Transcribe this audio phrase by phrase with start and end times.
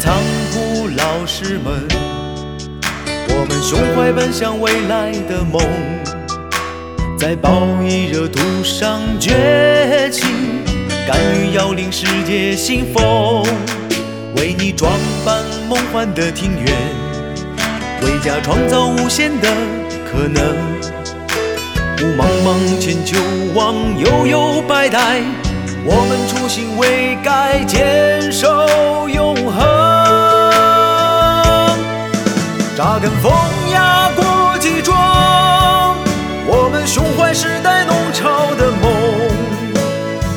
[0.00, 0.16] 仓
[0.52, 1.86] 库老师们，
[3.28, 5.62] 我们胸怀奔向未来的梦，
[7.16, 10.24] 在暴疫热土上崛起，
[11.06, 13.44] 敢于要领世界新风，
[14.36, 14.92] 为你装
[15.24, 16.66] 扮梦幻的庭院，
[18.02, 19.48] 为家创造无限的
[20.10, 20.42] 可能。
[22.02, 23.16] 雾茫茫千秋
[23.54, 25.22] 望悠悠百代，
[25.88, 29.64] 我们初心未改，坚守永恒。
[32.76, 33.32] 扎根风
[33.70, 35.96] 雅国际庄，
[36.44, 38.92] 我们胸怀时代弄潮的梦，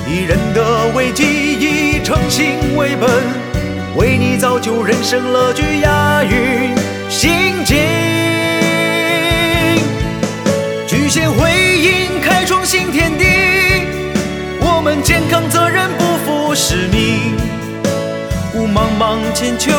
[0.08, 1.24] 以人的危机，
[1.60, 3.10] 以诚信为本，
[3.96, 6.76] 为你造就人生乐趣押韵
[7.10, 8.19] 心境。
[15.30, 17.38] 扛责任，不负使命。
[18.56, 19.72] 雾茫茫千秋，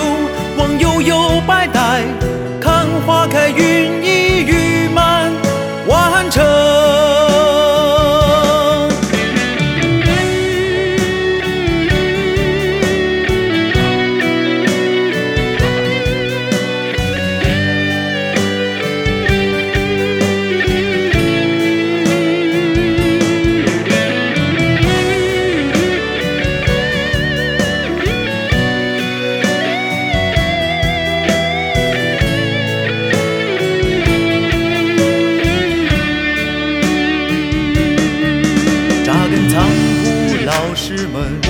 [39.51, 41.41] 仓库老师们，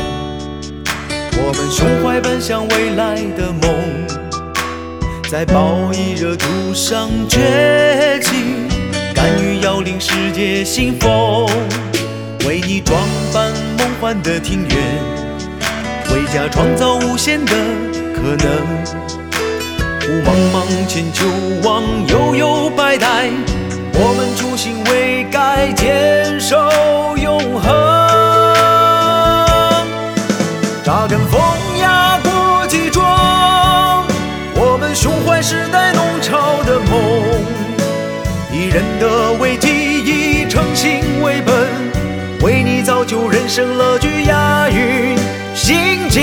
[1.37, 3.71] 我们胸怀奔向未来的梦，
[5.31, 8.33] 在暴疫热土上崛起，
[9.15, 11.47] 敢于要领世界新风，
[12.47, 12.99] 为你装
[13.35, 14.79] 扮梦幻的庭院，
[16.15, 17.53] 为家创造无限的
[18.15, 18.49] 可能。
[20.09, 21.27] 雾茫茫千秋
[21.63, 23.29] 望悠悠百代，
[23.93, 26.57] 我们初心未改，坚守
[35.43, 37.23] 时代弄潮的梦，
[38.53, 39.69] 以人的为基，
[40.05, 41.55] 以诚信为本，
[42.43, 45.17] 为你造就人生乐趣押韵
[45.55, 46.23] 心境。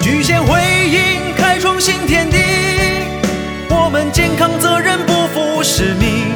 [0.00, 0.58] 举贤回
[0.88, 2.38] 应，开创新天地。
[3.68, 6.32] 我们健康责任，不负使命。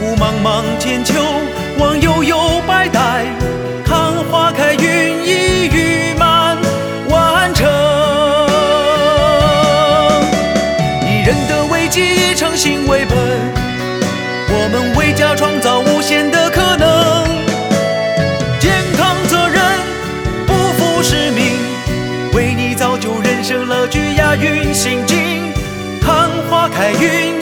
[0.00, 1.14] 雾茫茫千秋，
[1.78, 2.38] 望悠悠
[12.62, 13.16] 心为本，
[14.50, 17.24] 我们为家创造无限的可能。
[18.60, 19.62] 健康责任，
[20.46, 21.56] 不负使命，
[22.34, 25.50] 为你造就人生乐趣押韵心境，
[26.02, 27.40] 看花开，云